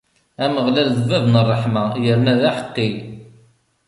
[0.43, 2.89] Ameɣlal, d bab n ṛṛeḥma, yerna d aḥeqqi.